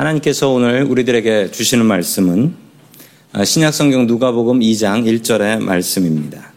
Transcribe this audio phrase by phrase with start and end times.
[0.00, 2.54] 하나님께서 오늘 우리들에게 주시는 말씀은
[3.44, 6.52] 신약성경 누가복음 2장 1절의 말씀입니다.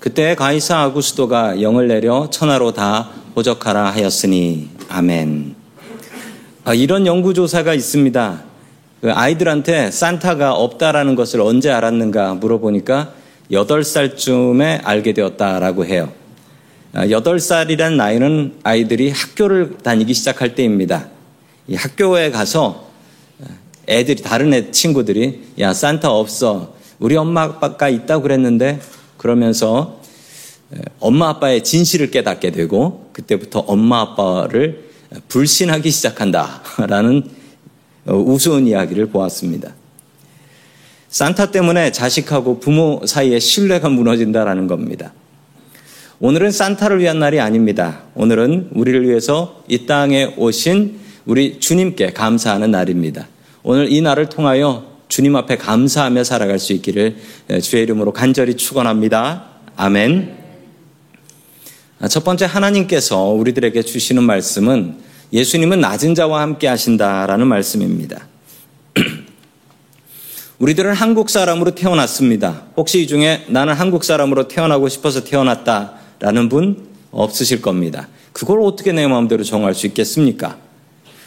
[0.00, 5.54] 그때 가이사 아구스도가 영을 내려 천하로 다 호적하라 하였으니 아멘.
[6.64, 8.42] 아, 이런 연구조사가 있습니다.
[9.00, 13.12] 그 아이들한테 산타가 없다라는 것을 언제 알았는가 물어보니까
[13.52, 16.12] 8살쯤에 알게 되었다라고 해요.
[16.94, 21.06] 8살이란 아, 나이는 아이들이 학교를 다니기 시작할 때입니다.
[21.68, 22.87] 이 학교에 가서
[23.88, 26.74] 애들이, 다른 애 친구들이, 야, 산타 없어.
[26.98, 28.80] 우리 엄마 아빠가 있다고 그랬는데,
[29.16, 30.00] 그러면서
[31.00, 34.90] 엄마 아빠의 진실을 깨닫게 되고, 그때부터 엄마 아빠를
[35.28, 36.62] 불신하기 시작한다.
[36.86, 37.22] 라는
[38.06, 39.74] 우스운 이야기를 보았습니다.
[41.08, 45.14] 산타 때문에 자식하고 부모 사이의 신뢰가 무너진다라는 겁니다.
[46.20, 48.02] 오늘은 산타를 위한 날이 아닙니다.
[48.14, 53.28] 오늘은 우리를 위해서 이 땅에 오신 우리 주님께 감사하는 날입니다.
[53.70, 57.18] 오늘 이 날을 통하여 주님 앞에 감사하며 살아갈 수 있기를
[57.62, 59.44] 주의 이름으로 간절히 축원합니다.
[59.76, 60.38] 아멘.
[62.08, 64.96] 첫 번째 하나님께서 우리들에게 주시는 말씀은
[65.34, 68.26] 예수님은 낮은 자와 함께 하신다라는 말씀입니다.
[70.60, 72.62] 우리들은 한국 사람으로 태어났습니다.
[72.74, 78.08] 혹시 이 중에 나는 한국 사람으로 태어나고 싶어서 태어났다라는 분 없으실 겁니다.
[78.32, 80.67] 그걸 어떻게 내 마음대로 정할 수 있겠습니까?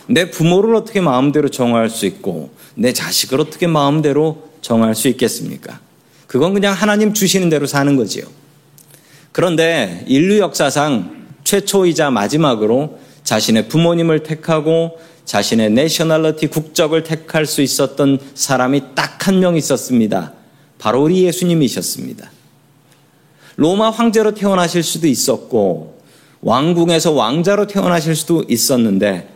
[0.07, 5.79] 내 부모를 어떻게 마음대로 정할 수 있고 내 자식을 어떻게 마음대로 정할 수 있겠습니까?
[6.27, 8.25] 그건 그냥 하나님 주시는 대로 사는 거지요.
[9.31, 18.81] 그런데 인류 역사상 최초이자 마지막으로 자신의 부모님을 택하고 자신의 내셔널리티 국적을 택할 수 있었던 사람이
[18.95, 20.33] 딱 한 명 있었습니다.
[20.79, 22.31] 바로 우리 예수님이셨습니다.
[23.55, 26.01] 로마 황제로 태어나실 수도 있었고
[26.41, 29.29] 왕궁에서 왕자로 태어나실 수도 있었는데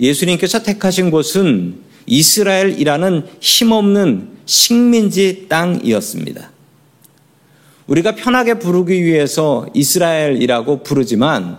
[0.00, 6.50] 예수님께서 택하신 곳은 이스라엘이라는 힘없는 식민지 땅이었습니다.
[7.86, 11.58] 우리가 편하게 부르기 위해서 이스라엘이라고 부르지만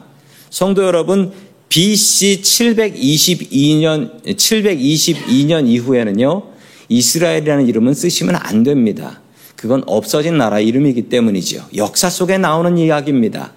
[0.49, 1.31] 성도 여러분
[1.69, 6.43] BC 722년 722년 이후에는요
[6.87, 9.21] 이스라엘이라는 이름은 쓰시면 안 됩니다.
[9.55, 11.65] 그건 없어진 나라 이름이기 때문이지요.
[11.75, 13.53] 역사 속에 나오는 이야기입니다.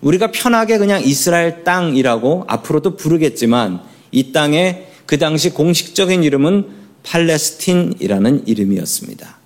[0.00, 3.80] 우리가 편하게 그냥 이스라엘 땅이라고 앞으로도 부르겠지만
[4.16, 6.68] 이 땅의 그 당시 공식적인 이름은
[7.02, 9.36] 팔레스틴이라는 이름이었습니다.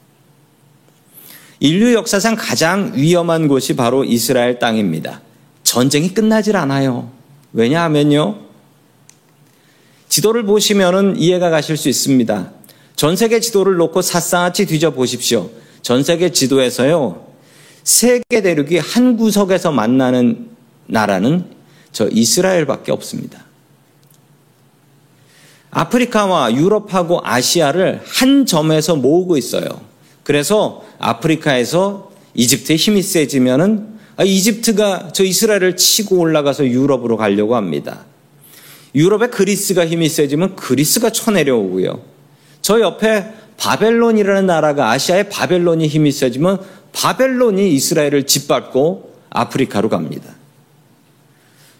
[1.58, 5.22] 인류 역사상 가장 위험한 곳이 바로 이스라엘 땅입니다.
[5.64, 7.10] 전쟁이 끝나질 않아요.
[7.52, 8.38] 왜냐하면요.
[10.08, 12.52] 지도를 보시면 이해가 가실 수 있습니다.
[12.94, 15.50] 전 세계 지도를 놓고 샅샅이 뒤져 보십시오.
[15.82, 17.26] 전 세계 지도에서요.
[17.82, 20.48] 세계 대륙이 한 구석에서 만나는
[20.86, 21.46] 나라는
[21.90, 23.49] 저 이스라엘밖에 없습니다.
[25.70, 29.66] 아프리카와 유럽하고 아시아를 한 점에서 모으고 있어요.
[30.24, 38.04] 그래서 아프리카에서 이집트의 힘이 세지면은 아, 이집트가 저 이스라엘을 치고 올라가서 유럽으로 가려고 합니다.
[38.94, 42.02] 유럽에 그리스가 힘이 세지면 그리스가 쳐내려오고요.
[42.60, 46.60] 저 옆에 바벨론이라는 나라가 아시아의 바벨론이 힘이 세지면
[46.92, 50.34] 바벨론이 이스라엘을 짓밟고 아프리카로 갑니다.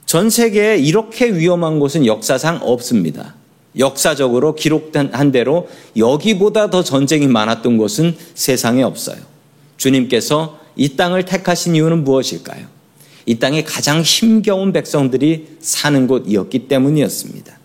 [0.07, 3.35] 전 세계에 이렇게 위험한 곳은 역사상 없습니다.
[3.79, 9.19] 역사적으로 기록된 한 대로 여기보다 더 전쟁이 많았던 곳은 세상에 없어요.
[9.77, 12.67] 주님께서 이 땅을 택하신 이유는 무엇일까요?
[13.27, 17.61] 이 땅에 가장 힘겨운 백성들이 사는 곳이었기 때문이었습니다.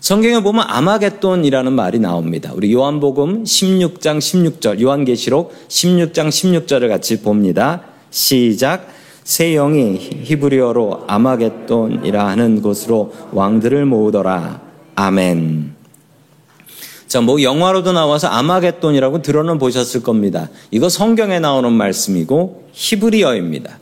[0.00, 2.52] 성경에 보면 아마겟돈이라는 말이 나옵니다.
[2.56, 7.82] 우리 요한복음 16장 16절, 요한계시록 16장 16절을 같이 봅니다.
[8.10, 8.88] 시작.
[9.24, 14.60] 새 영이 히브리어로 아마겟돈이라 하는 곳으로 왕들을 모으더라.
[14.96, 15.74] 아멘.
[17.06, 20.48] 자, 뭐 영화로도 나와서 아마겟돈이라고 들어는 보셨을 겁니다.
[20.70, 23.78] 이거 성경에 나오는 말씀이고 히브리어입니다.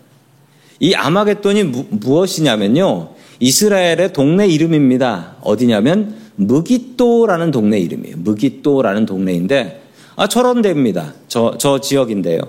[0.81, 3.11] 이 아마겟돈이 무, 무엇이냐면요.
[3.39, 5.37] 이스라엘의 동네 이름입니다.
[5.43, 8.17] 어디냐면 무기또라는 동네 이름이에요.
[8.19, 9.83] 무기또라는 동네인데
[10.17, 11.15] 아 저런 데입니다.
[11.29, 12.41] 저 저 지역인데요.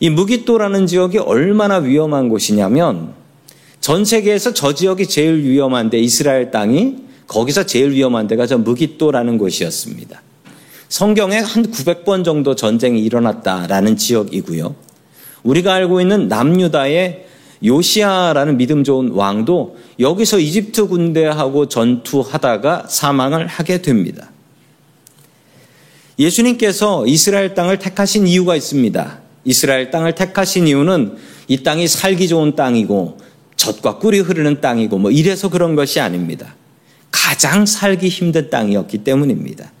[0.00, 3.14] 이 무기또라는 지역이 얼마나 위험한 곳이냐면
[3.80, 6.96] 전 세계에서 저 지역이 제일 위험한데 이스라엘 땅이
[7.26, 10.22] 거기서 제일 위험한 데가 저 무기또라는 곳이었습니다.
[10.88, 14.74] 성경에 한 900번 정도 전쟁이 일어났다라는 지역이고요.
[15.42, 17.26] 우리가 알고 있는 남유다의
[17.64, 24.30] 요시아라는 믿음 좋은 왕도 여기서 이집트 군대하고 전투하다가 사망을 하게 됩니다.
[26.18, 29.23] 예수님께서 이스라엘 땅을 택하신 이유가 있습니다.
[29.44, 31.16] 이스라엘 땅을 택하신 이유는
[31.48, 33.18] 이 땅이 살기 좋은 땅이고
[33.56, 36.54] 젖과 꿀이 흐르는 땅이고 뭐 이래서 그런 것이 아닙니다.
[37.10, 39.72] 가장 살기 힘든 땅이었기 때문입니다.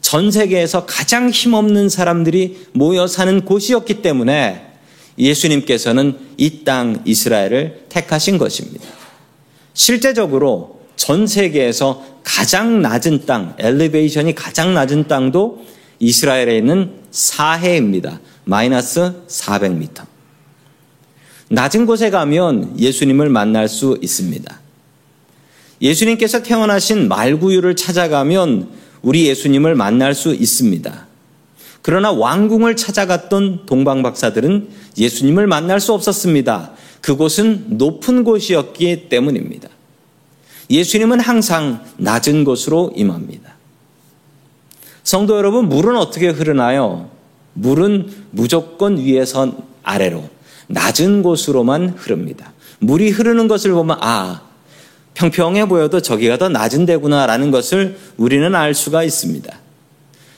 [0.00, 4.62] 전 세계에서 가장 힘없는 사람들이 모여 사는 곳이었기 때문에
[5.18, 8.86] 예수님께서는 이 땅 이스라엘을 택하신 것입니다.
[9.74, 15.64] 실제적으로 전 세계에서 가장 낮은 땅, 엘리베이션이 가장 낮은 땅도
[15.98, 18.20] 이스라엘에 있는 사해입니다.
[18.48, 20.06] 마이너스 400m.
[21.48, 24.60] 낮은 곳에 가면 예수님을 만날 수 있습니다.
[25.82, 28.68] 예수님께서 태어나신 말구유를 찾아가면
[29.02, 31.06] 우리 예수님을 만날 수 있습니다.
[31.82, 36.72] 그러나 왕궁을 찾아갔던 동방 박사들은 예수님을 만날 수 없었습니다.
[37.00, 39.68] 그곳은 높은 곳이었기 때문입니다.
[40.70, 43.54] 예수님은 항상 낮은 곳으로 임합니다.
[45.02, 47.15] 성도 여러분, 물은 어떻게 흐르나요?
[47.56, 50.28] 물은 무조건 위에서 아래로
[50.68, 52.52] 낮은 곳으로만 흐릅니다.
[52.78, 54.42] 물이 흐르는 것을 보면 아,
[55.14, 59.58] 평평해 보여도 저기가 더 낮은 데구나라는 것을 우리는 알 수가 있습니다.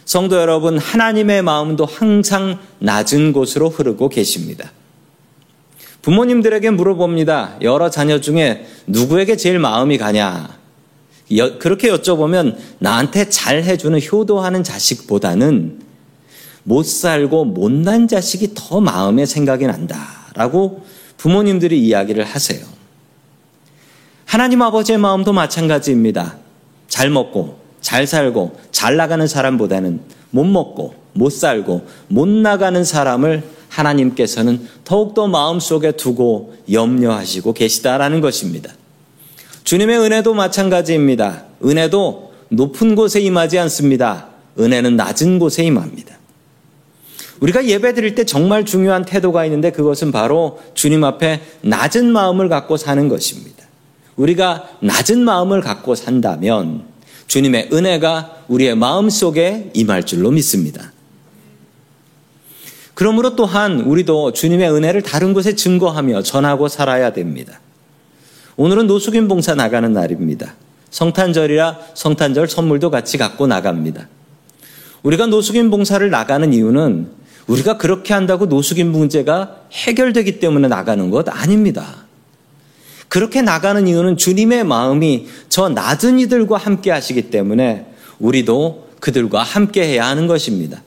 [0.04, 4.72] 성도 여러분, 하나님의 마음도 항상 낮은 곳으로 흐르고 계십니다.
[6.02, 7.56] 부모님들에게 물어봅니다.
[7.60, 10.56] 여러 자녀 중에 누구에게 제일 마음이 가냐?
[11.58, 15.87] 그렇게 여쭤보면 나한테 잘 해주는 효도하는 자식보다는
[16.68, 20.84] 못 살고 못난 자식이 더 마음에 생각이 난다라고
[21.16, 22.60] 부모님들이 이야기를 하세요.
[24.26, 26.36] 하나님 아버지의 마음도 마찬가지입니다.
[26.86, 30.00] 잘 먹고 잘 살고 잘 나가는 사람보다는
[30.30, 38.74] 못 먹고 못 살고 못 나가는 사람을 하나님께서는 더욱더 마음속에 두고 염려하시고 계시다라는 것입니다.
[39.64, 41.44] 주님의 은혜도 마찬가지입니다.
[41.64, 44.28] 은혜도 높은 곳에 임하지 않습니다.
[44.58, 46.17] 은혜는 낮은 곳에 임합니다.
[47.40, 52.76] 우리가 예배 드릴 때 정말 중요한 태도가 있는데 그것은 바로 주님 앞에 낮은 마음을 갖고
[52.76, 53.64] 사는 것입니다.
[54.16, 56.82] 우리가 낮은 마음을 갖고 산다면
[57.28, 60.92] 주님의 은혜가 우리의 마음 속에 임할 줄로 믿습니다.
[62.94, 67.60] 그러므로 또한 우리도 주님의 은혜를 다른 곳에 증거하며 전하고 살아야 됩니다.
[68.56, 70.56] 오늘은 노숙인 봉사 나가는 날입니다.
[70.90, 74.08] 성탄절이라 성탄절 선물도 같이 갖고 나갑니다.
[75.04, 77.08] 우리가 노숙인 봉사를 나가는 이유는
[77.48, 82.06] 우리가 그렇게 한다고 노숙인 문제가 해결되기 때문에 나가는 것 아닙니다.
[83.08, 87.86] 그렇게 나가는 이유는 주님의 마음이 저 낮은 이들과 함께 하시기 때문에
[88.18, 90.82] 우리도 그들과 함께 해야 하는 것입니다.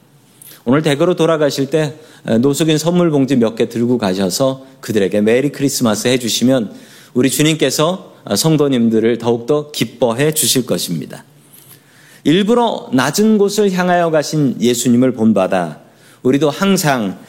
[0.64, 1.96] 오늘 댁으로 돌아가실 때
[2.40, 6.74] 노숙인 선물 봉지 몇 개 들고 가셔서 그들에게 메리 크리스마스 해주시면
[7.16, 11.24] 우리 주님께서 성도님들을 더욱더 기뻐해 주실 것입니다.
[12.24, 15.80] 일부러 낮은 곳을 향하여 가신 예수님을 본받아
[16.24, 17.20] 우리도 항상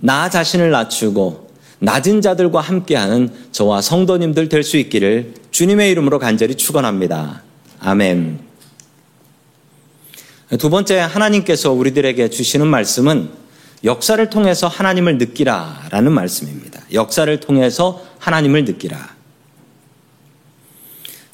[0.00, 7.42] 나 자신을 낮추고 낮은 자들과 함께하는 저와 성도님들 될 수 있기를 주님의 이름으로 간절히 축원합니다.
[7.80, 8.40] 아멘.
[10.58, 13.30] 두 번째 하나님께서 우리들에게 주시는 말씀은
[13.84, 16.80] 역사를 통해서 하나님을 느끼라라는 말씀입니다.
[16.92, 19.14] 역사를 통해서 하나님을 느끼라.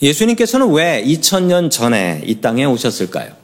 [0.03, 3.42] 예수님께서는 왜 2000년 전에 이 땅에 오셨을까요?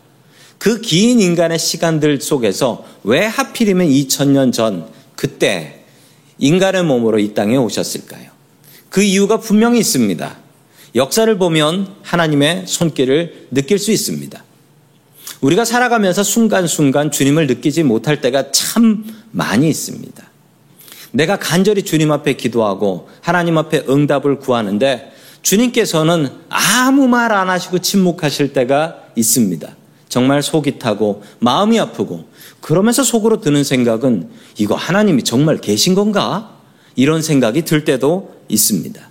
[0.59, 5.85] 그 긴 인간의 시간들 속에서 왜 하필이면 2000년 전 그때
[6.39, 8.31] 인간의 몸으로 이 땅에 오셨을까요?
[8.91, 10.37] 그 이유가 분명히 있습니다.
[10.95, 14.43] 역사를 보면 하나님의 손길을 느낄 수 있습니다.
[15.41, 20.27] 우리가 살아가면서 순간순간 주님을 느끼지 못할 때가 참 많이 있습니다.
[21.13, 25.13] 내가 간절히 주님 앞에 기도하고 하나님 앞에 응답을 구하는데
[25.43, 29.78] 주님께서는 아무 말 안 하시고 침묵하실 때가 있습니다.
[30.09, 32.25] 정말 속이 타고 마음이 아프고
[32.61, 36.57] 그러면서 속으로 드는 생각은 이거 하나님이 정말 계신 건가?
[36.97, 39.09] 이런 생각이 들 때도 있습니다.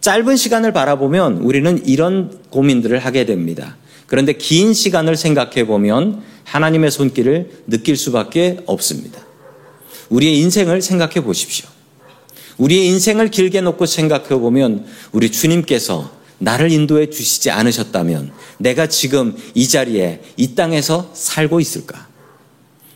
[0.00, 3.76] 짧은 시간을 바라보면 우리는 이런 고민들을 하게 됩니다.
[4.06, 9.20] 그런데 긴 시간을 생각해 보면 하나님의 손길을 느낄 수밖에 없습니다.
[10.08, 11.68] 우리의 인생을 생각해 보십시오.
[12.58, 16.10] 우리의 인생을 길게 놓고 생각해 보면 우리 주님께서
[16.42, 22.08] 나를 인도해 주시지 않으셨다면 내가 지금 이 자리에 이 땅에서 살고 있을까?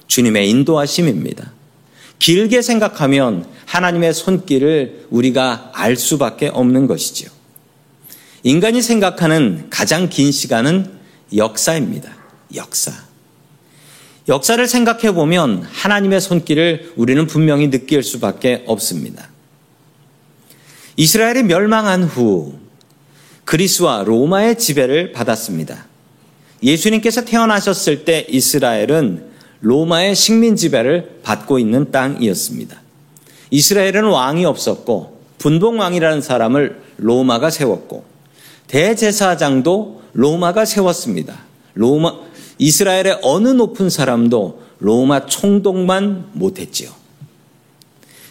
[0.09, 1.53] 주님의 인도하심입니다.
[2.19, 7.31] 길게 생각하면 하나님의 손길을 우리가 알 수밖에 없는 것이지요.
[8.43, 10.91] 인간이 생각하는 가장 긴 시간은
[11.37, 12.17] 역사입니다.
[12.57, 12.93] 역사.
[14.29, 19.29] 역사를 생각해 보면 하나님의 손길을 우리는 분명히 느낄 수밖에 없습니다.
[20.97, 22.66] 이스라엘이 멸망한 후
[23.47, 25.87] 그리스와 로마의 지배를 받았습니다.
[26.63, 29.25] 예수님께서 태어나셨을 때 이스라엘은
[29.61, 32.77] 로마의 식민 지배를 받고 있는 땅이었습니다.
[33.51, 38.05] 이스라엘은 왕이 없었고 분봉왕이라는 사람을 로마가 세웠고
[38.67, 41.39] 대제사장도 로마가 세웠습니다.
[41.75, 42.15] 로마
[42.59, 46.91] 이스라엘의 어느 높은 사람도 로마 총독만 못했지요.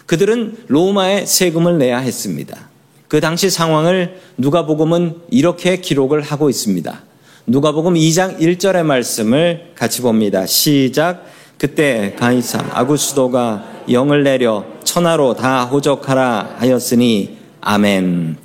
[0.07, 2.74] 그들은 로마에 세금을 내야 했습니다.
[3.07, 7.03] 그 당시 상황을 누가복음은 이렇게 기록을 하고 있습니다.
[7.47, 10.45] 누가복음 2장 1절의 말씀을 같이 봅니다.
[10.45, 11.25] 시작.
[11.57, 18.37] 그때 가이사 아구스도가 영을 내려 천하로 다 호적하라 하였으니 아멘.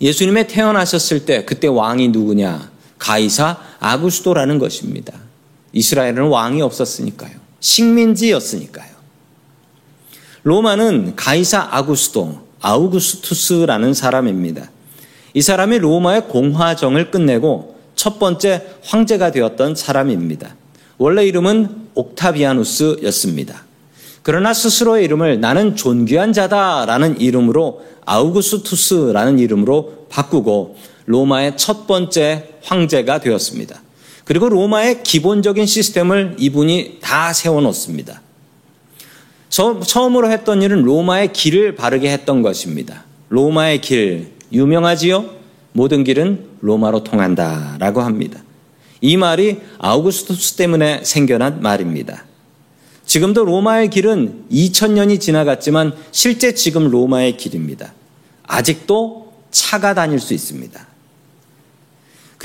[0.00, 2.70] 예수님의 태어나셨을 때 그때 왕이 누구냐?
[2.98, 5.12] 가이사 아구스도라는 것입니다.
[5.72, 7.32] 이스라엘은 왕이 없었으니까요.
[7.60, 8.96] 식민지였으니까요.
[10.42, 14.70] 로마는 가이사 아구스도, 아우구스투스라는 사람입니다.
[15.34, 20.54] 이 사람이 로마의 공화정을 끝내고 첫 번째 황제가 되었던 사람입니다.
[20.98, 23.64] 원래 이름은 옥타비아누스였습니다.
[24.22, 33.80] 그러나 스스로의 이름을 나는 존귀한 자다라는 이름으로 아우구스투스라는 이름으로 바꾸고 로마의 첫 번째 황제가 되었습니다.
[34.24, 38.22] 그리고 로마의 기본적인 시스템을 이분이 다 세워놓습니다.
[39.48, 43.04] 처음으로 했던 일은 로마의 길을 바르게 했던 것입니다.
[43.28, 45.36] 로마의 길, 유명하지요?
[45.72, 48.42] 모든 길은 로마로 통한다 라고 합니다.
[49.00, 52.24] 이 말이 아우구스투스 때문에 생겨난 말입니다.
[53.04, 57.92] 지금도 로마의 길은 2000년이 지나갔지만 실제 지금 로마의 길입니다.
[58.44, 60.86] 아직도 차가 다닐 수 있습니다.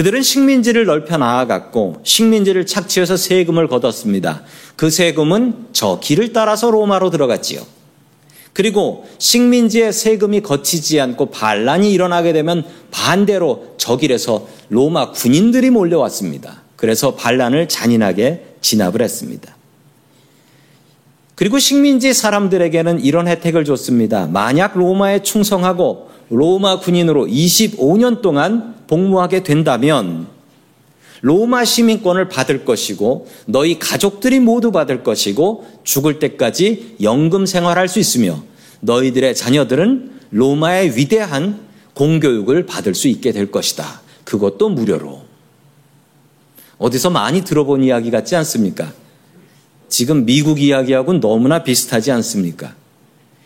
[0.01, 4.41] 그들은 식민지를 넓혀 나아갔고 식민지를 착취해서 세금을 걷었습니다.
[4.75, 7.62] 그 세금은 저 길을 따라서 로마로 들어갔지요.
[8.51, 16.63] 그리고 식민지의 세금이 거치지 않고 반란이 일어나게 되면 반대로 저 길에서 로마 군인들이 몰려왔습니다.
[16.77, 19.55] 그래서 반란을 잔인하게 진압을 했습니다.
[21.36, 24.25] 그리고 식민지 사람들에게는 이런 혜택을 줬습니다.
[24.25, 30.27] 만약 로마에 충성하고 로마 군인으로 25년 동안 복무하게 된다면
[31.21, 38.43] 로마 시민권을 받을 것이고 너희 가족들이 모두 받을 것이고 죽을 때까지 연금 생활할 수 있으며
[38.81, 41.62] 너희들의 자녀들은 로마의 위대한
[41.93, 44.01] 공교육을 받을 수 있게 될 것이다.
[44.25, 45.21] 그것도 무료로.
[46.77, 48.91] 어디서 많이 들어본 이야기 같지 않습니까?
[49.88, 52.75] 지금 미국 이야기하고는 너무나 비슷하지 않습니까?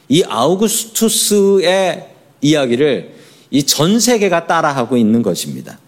[0.08, 2.08] 이 아우구스투스의
[2.42, 3.16] 이야기를
[3.52, 5.80] 이 전 세계가 따라하고 있는 것입니다.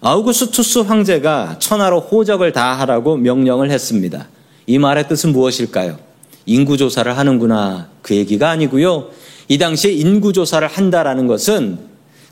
[0.00, 4.28] 아우구스투스 황제가 천하로 호적을 다 하라고 명령을 했습니다.
[4.66, 5.98] 이 말의 뜻은 무엇일까요?
[6.46, 7.88] 인구조사를 하는구나.
[8.02, 9.10] 그 얘기가 아니고요.
[9.48, 11.78] 이 당시에 인구조사를 한다라는 것은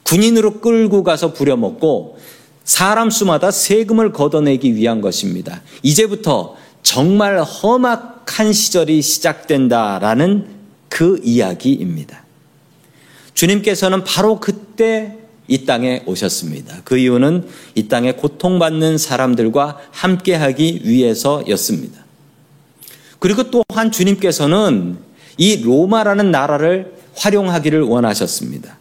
[0.04, 2.18] 군인으로 끌고 가서 부려먹고
[2.64, 5.62] 사람 수마다 세금을 걷어내기 위한 것입니다.
[5.82, 10.46] 이제부터 정말 험악한 시절이 시작된다라는
[10.88, 12.25] 그 이야기입니다.
[13.36, 16.80] 주님께서는 바로 그때 이 땅에 오셨습니다.
[16.84, 22.04] 그 이유는 이 땅에 고통받는 사람들과 함께하기 위해서였습니다.
[23.20, 24.98] 그리고 또한 주님께서는
[25.38, 28.78] 이 로마라는 나라를 활용하기를 원하셨습니다.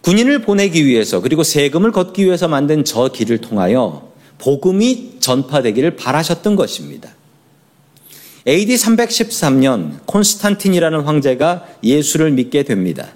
[0.00, 7.10] 군인을 보내기 위해서 그리고 세금을 걷기 위해서 만든 저 길을 통하여 복음이 전파되기를 바라셨던 것입니다.
[8.48, 13.08] AD 313년 콘스탄틴이라는 황제가 예수를 믿게 됩니다.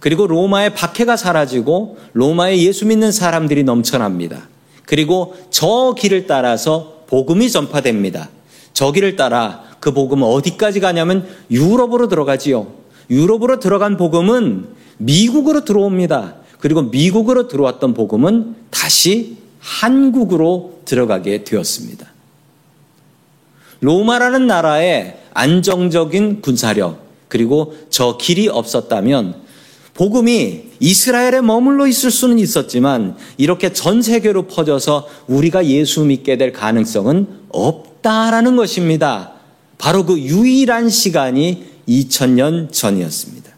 [0.00, 4.48] 그리고 로마의 박해가 사라지고 로마에 예수 믿는 사람들이 넘쳐납니다.
[4.84, 8.28] 그리고 저 길을 따라서 복음이 전파됩니다.
[8.72, 12.66] 저 길을 따라 그 복음은 어디까지 가냐면 유럽으로 들어가지요.
[13.08, 14.66] 유럽으로 들어간 복음은
[14.98, 16.36] 미국으로 들어옵니다.
[16.58, 22.15] 그리고 미국으로 들어왔던 복음은 다시 한국으로 들어가게 되었습니다.
[23.80, 29.46] 로마라는 나라의 안정적인 군사력, 그리고 저 길이 없었다면
[29.94, 37.26] 복음이 이스라엘에 머물러 있을 수는 있었지만 이렇게 전 세계로 퍼져서 우리가 예수 믿게 될 가능성은
[37.48, 39.32] 없다라는 것입니다.
[39.78, 43.50] 바로 그 유일한 시간이 2000년 전이었습니다.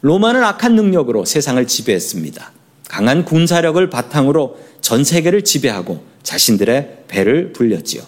[0.00, 2.52] 로마는 악한 능력으로 세상을 지배했습니다.
[2.88, 8.02] 강한 군사력을 바탕으로 전 세계를 지배하고 자신들의 배를 불렸지요.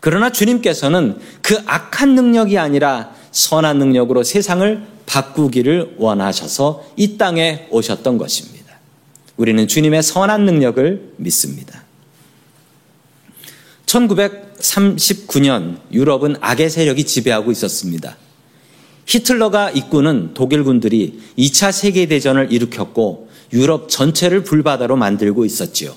[0.00, 8.58] 그러나 주님께서는 그 악한 능력이 아니라 선한 능력으로 세상을 바꾸기를 원하셔서 이 땅에 오셨던 것입니다.
[9.36, 11.84] 우리는 주님의 선한 능력을 믿습니다.
[13.86, 18.16] 1939년 유럽은 악의 세력이 지배하고 있었습니다.
[19.06, 25.94] 히틀러가 이끄는 독일군들이 2차 세계대전을 일으켰고 유럽 전체를 불바다로 만들고 있었지요.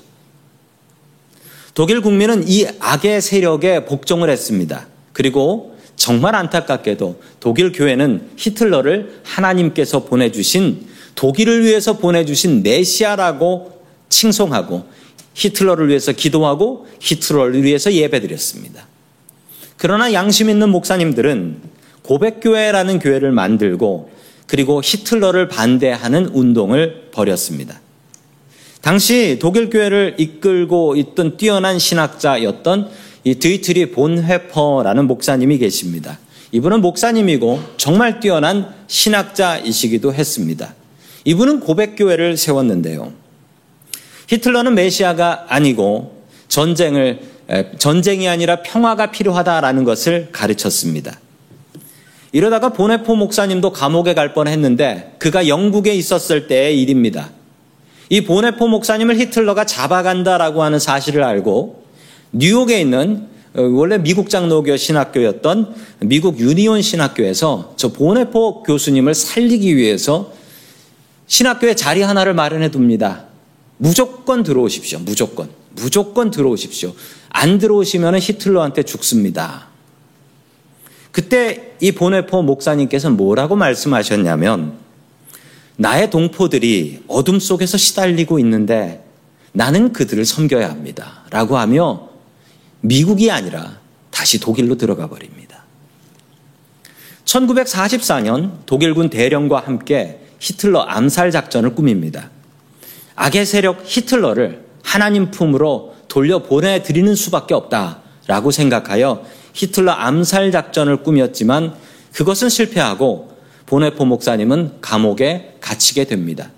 [1.74, 4.88] 독일 국민은 이 악의 세력에 복종을 했습니다.
[5.14, 14.86] 그리고 정말 안타깝게도 독일 교회는 히틀러를 하나님께서 보내주신 독일을 위해서 보내주신 메시아라고 칭송하고
[15.34, 18.88] 히틀러를 위해서 기도하고 히틀러를 위해서 예배드렸습니다.
[19.78, 21.58] 그러나 양심 있는 목사님들은
[22.04, 24.12] 고백교회라는 교회를 만들고
[24.48, 27.81] 그리고 히틀러를 반대하는 운동을 벌였습니다.
[28.82, 32.90] 당시 독일 교회를 이끌고 있던 뛰어난 신학자였던
[33.24, 36.18] 이 드이트리 본회퍼라는 목사님이 계십니다.
[36.52, 40.74] 이분은 목사님이고 정말 뛰어난 신학자이시기도 했습니다.
[41.26, 43.14] 이분은 고백교회를 세웠는데요.
[44.28, 47.20] 히틀러는 메시아가 아니고 전쟁을
[47.78, 51.20] 전쟁이 아니라 평화가 필요하다라는 것을 가르쳤습니다.
[52.32, 57.30] 이러다가 보네포 목사님도 감옥에 갈 뻔했는데 그가 영국에 있었을 때의 일입니다.
[58.12, 61.86] 이 보네포 목사님을 히틀러가 잡아간다라고 하는 사실을 알고
[62.34, 70.34] 뉴욕에 있는 어, 원래 미국 장로교 신학교였던 미국 유니온 신학교에서 저 보네포 교수님을 살리기 위해서
[71.28, 73.28] 신학교에 자리 하나를 마련해 둡니다.
[73.78, 75.00] 무조건 들어오십시오.
[75.00, 75.50] 무조건.
[75.70, 76.92] 무조건 들어오십시오.
[77.30, 79.68] 안 들어오시면 히틀러한테 죽습니다.
[81.14, 84.74] 그때 이 보네포 목사님께서는 뭐라고 말씀하셨냐면
[85.82, 89.04] 나의 동포들이 어둠 속에서 시달리고 있는데
[89.52, 91.24] 나는 그들을 섬겨야 합니다.
[91.32, 92.10] 라고 하며
[92.82, 93.80] 미국이 아니라
[94.12, 95.64] 다시 독일로 들어가 버립니다.
[97.26, 102.30] 1944년 독일군 대령과 함께 히틀러 암살 작전을 꾸밉니다.
[103.16, 111.74] 악의 세력 히틀러를 하나님 품으로 돌려보내드리는 수밖에 없다라고 생각하여 히틀러 암살 작전을 꾸몄지만
[112.14, 113.31] 그것은 실패하고
[113.72, 116.52] 보네포 목사님은 감옥에 갇히게 됩니다.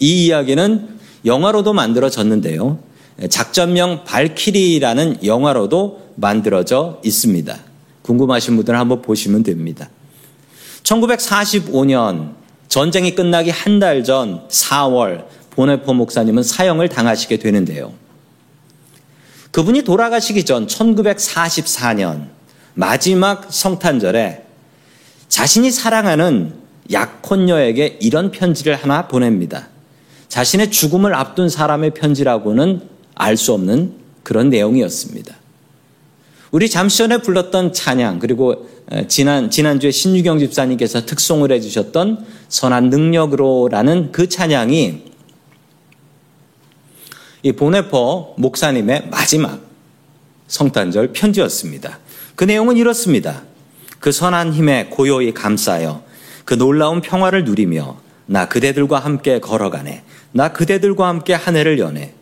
[0.00, 0.88] 이 이야기는
[1.24, 2.80] 영화로도 만들어졌는데요.
[3.30, 7.56] 작전명 발키리라는 영화로도 만들어져 있습니다.
[8.02, 9.88] 궁금하신 분들은 한번 보시면 됩니다.
[10.82, 12.32] 1945년
[12.66, 17.92] 전쟁이 끝나기 한 달 전 4월 보네포 목사님은 사형을 당하시게 되는데요.
[19.52, 22.30] 그분이 돌아가시기 전 1944년
[22.74, 24.47] 마지막 성탄절에
[25.28, 26.54] 자신이 사랑하는
[26.90, 29.68] 약혼녀에게 이런 편지를 하나 보냅니다.
[30.28, 32.82] 자신의 죽음을 앞둔 사람의 편지라고는
[33.14, 35.34] 알 수 없는 그런 내용이었습니다.
[36.50, 38.68] 우리 잠시 전에 불렀던 찬양 그리고
[39.06, 45.02] 지난 지난주에 신유경 집사님께서 특송을 해 주셨던 선한 능력으로라는 그 찬양이
[47.42, 49.60] 이 보네퍼 목사님의 마지막
[50.46, 51.98] 성탄절 편지였습니다.
[52.34, 53.42] 그 내용은 이렇습니다.
[54.00, 56.02] 그 선한 힘에 고요히 감싸여
[56.44, 60.02] 그 놀라운 평화를 누리며 나 그대들과 함께 걸어가네.
[60.32, 62.12] 나 그대들과 함께 한 해를 연해.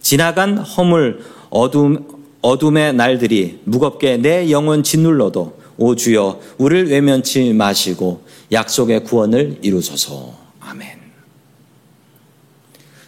[0.00, 2.06] 지나간 허물 어둠
[2.40, 10.34] 어둠의 날들이 무겁게 내 영혼 짓눌러도 오 주여 우리를 외면치 마시고 약속의 구원을 이루소서.
[10.60, 10.98] 아멘.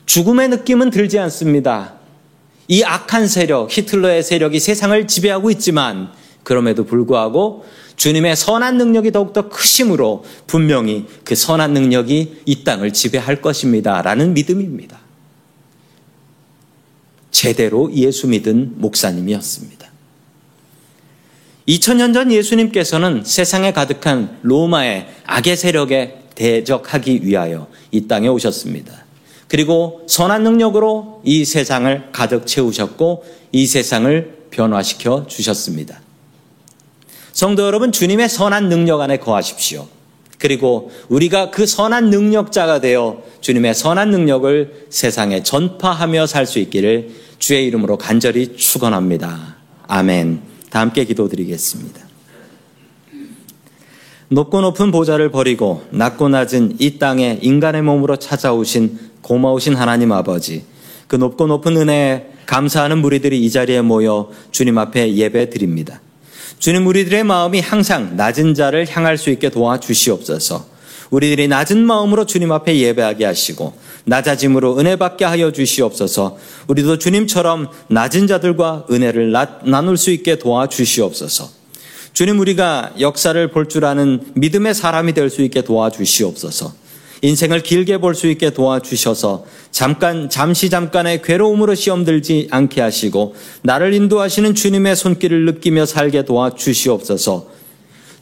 [0.06, 1.94] 죽음의 느낌은 들지 않습니다.
[2.68, 6.10] 이 악한 세력, 히틀러의 세력이 세상을 지배하고 있지만
[6.42, 7.64] 그럼에도 불구하고
[7.96, 14.02] 주님의 선한 능력이 더욱더 크심으로 분명히 그 선한 능력이 이 땅을 지배할 것입니다.
[14.02, 15.00] 라는 믿음입니다.
[17.30, 19.86] 제대로 예수 믿은 목사님이었습니다.
[21.68, 29.04] 2000년 전 예수님께서는 세상에 가득한 로마의 악의 세력에 대적하기 위하여 이 땅에 오셨습니다.
[29.48, 36.00] 그리고 선한 능력으로 이 세상을 가득 채우셨고 이 세상을 변화시켜 주셨습니다.
[37.36, 39.86] 성도 여러분, 주님의 선한 능력 안에 거하십시오.
[40.38, 47.66] 그리고 우리가 그 선한 능력자가 되어 주님의 선한 능력을 세상에 전파하며 살 수 있기를 주의
[47.66, 49.56] 이름으로 간절히 축원합니다.
[49.86, 50.40] 아멘.
[50.70, 52.00] 다 함께 기도드리겠습니다.
[54.28, 60.64] 높고 높은 보좌를 버리고 낮고 낮은 이 땅에 인간의 몸으로 찾아오신 고마우신 하나님 아버지,
[61.06, 66.00] 그 높고 높은 은혜에 감사하는 무리들이 이 자리에 모여 주님 앞에 예배 드립니다.
[66.58, 70.66] 주님 우리들의 마음이 항상 낮은 자를 향할 수 있게 도와주시옵소서.
[71.10, 73.74] 우리들이 낮은 마음으로 주님 앞에 예배하게 하시고
[74.06, 76.36] 낮아짐으로 은혜 받게 하여 주시옵소서.
[76.66, 79.32] 우리도 주님처럼 낮은 자들과 은혜를
[79.64, 81.50] 나눌 수 있게 도와주시옵소서.
[82.12, 86.72] 주님 우리가 역사를 볼 줄 아는 믿음의 사람이 될 수 있게 도와주시옵소서.
[87.22, 93.92] 인생을 길게 볼 수 있게 도와주셔서 잠깐, 잠시 잠깐의 괴로움으로 시험 들지 않게 하시고 나를
[93.94, 97.48] 인도하시는 주님의 손길을 느끼며 살게 도와주시옵소서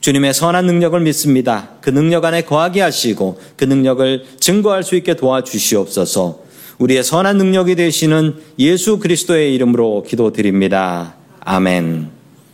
[0.00, 1.70] 주님의 선한 능력을 믿습니다.
[1.80, 6.40] 그 능력 안에 거하게 하시고 그 능력을 증거할 수 있게 도와주시옵소서
[6.78, 11.14] 우리의 선한 능력이 되시는 예수 그리스도의 이름으로 기도드립니다.
[11.40, 12.23] 아멘.